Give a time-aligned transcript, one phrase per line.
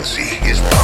[0.00, 0.79] frequency is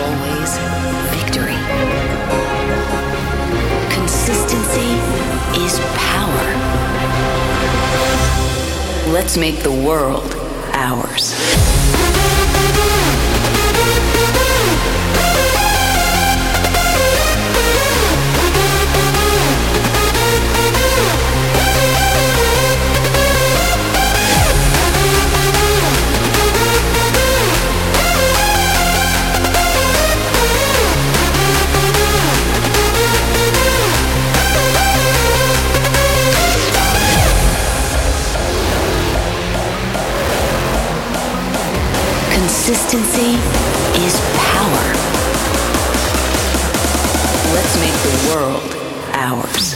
[0.00, 0.58] always
[1.16, 1.60] victory.
[3.94, 4.92] Consistency
[5.64, 6.46] is power.
[9.12, 10.34] Let's make the world
[10.72, 11.95] ours.
[42.66, 43.38] Consistency
[44.04, 44.86] is power.
[47.54, 48.76] Let's make the world
[49.12, 49.75] ours.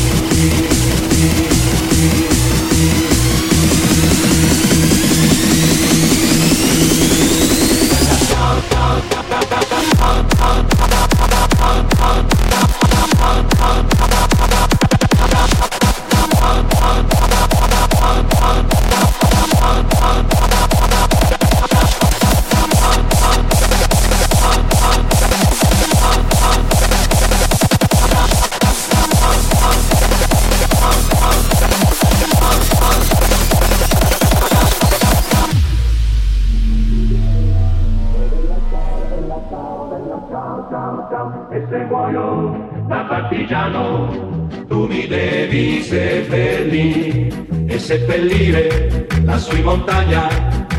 [47.91, 50.29] seppellire la in montagna.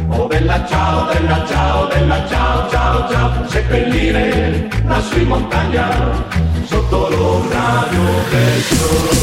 [0.09, 5.89] Oh bella ciao, bella ciao, bella ciao, ciao, ciao, seppellire la in montagna,
[6.65, 8.01] sotto l'orario
[8.31, 9.23] del giorno.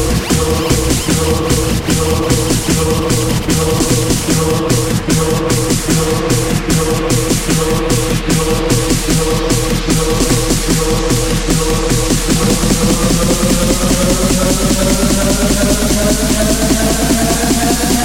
[17.70, 17.90] love.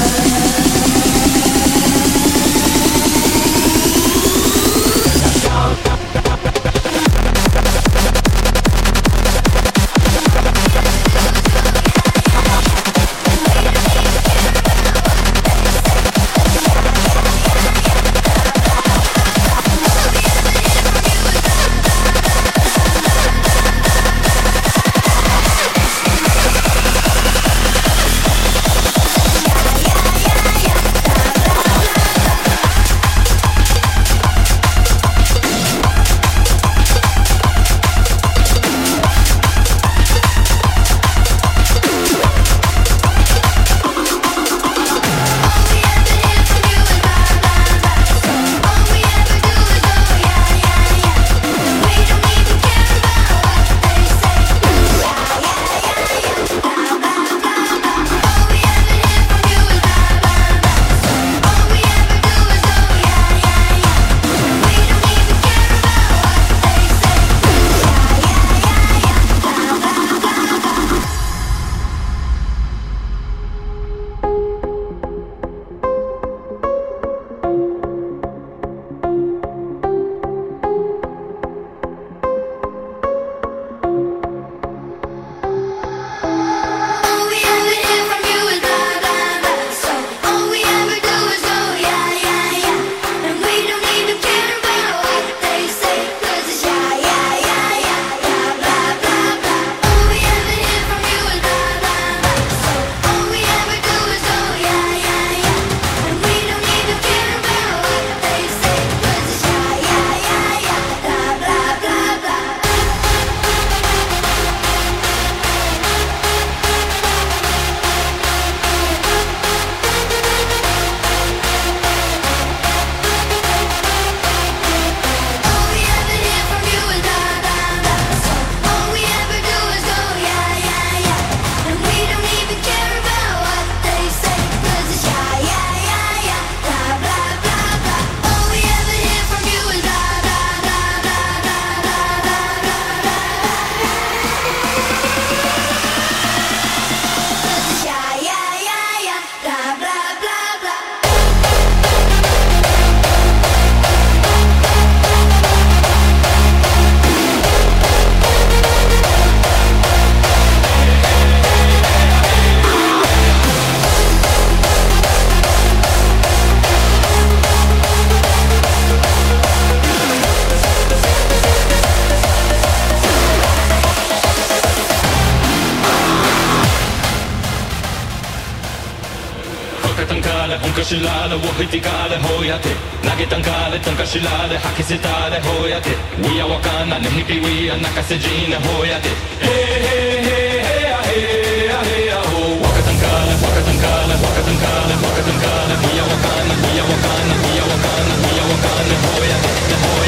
[180.67, 182.69] んかしられをひてかれほやて
[183.03, 189.09] 投げたんかれたんかしられ吐きせたれほやてにやわかんなねひびうや泣かせじねほやて
[189.41, 200.04] へへへへやへやへやほわかたんかれわかたんかれわかたんかれわかたんかれにやわかんなにやわかんなにやわかんなにやわかんなほやてほや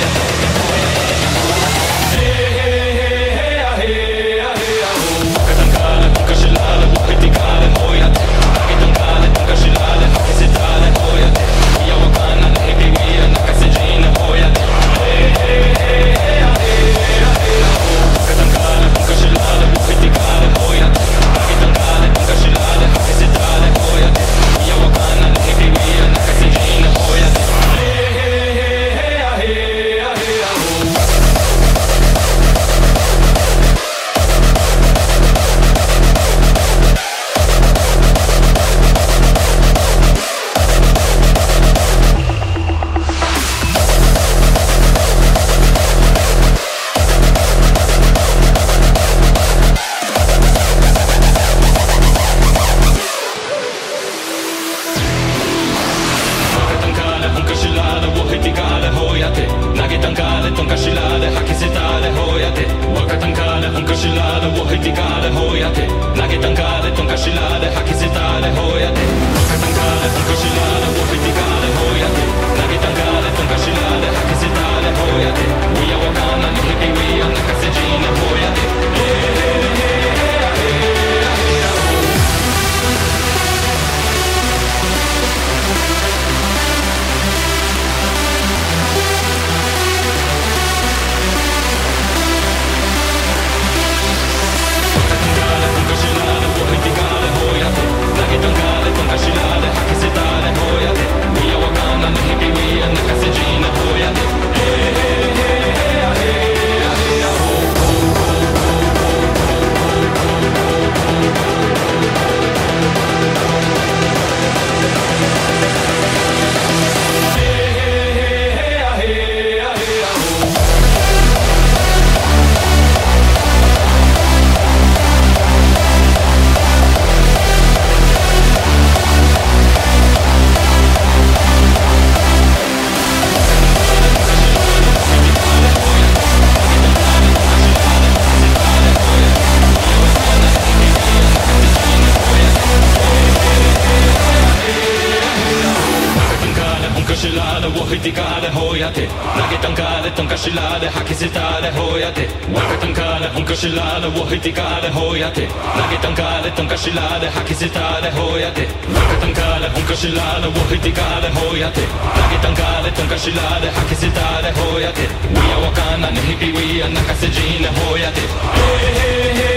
[154.38, 155.48] ridicale, hoiate
[155.78, 161.82] Laghe tancale, tancascilale, hachisitale, hoiate Laghe tancale, huncascilale, wohiticale, hoiate
[162.18, 168.22] Laghe tancale, tancascilale, hachisitale, hoiate Wia wakana, nehipiwia, nakasejine, hoiate
[168.54, 169.56] Hey, hey, hey.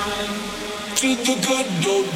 [1.01, 2.11] good old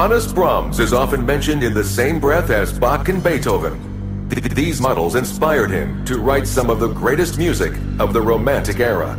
[0.00, 4.30] Johannes Brahms is often mentioned in the same breath as Bach and Beethoven.
[4.30, 9.14] These models inspired him to write some of the greatest music of the Romantic era.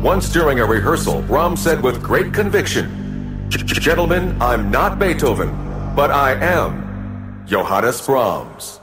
[0.00, 5.50] Once during a rehearsal, Brahms said with great conviction, Gentlemen, I'm not Beethoven,
[5.96, 8.77] but I am Johannes Brahms.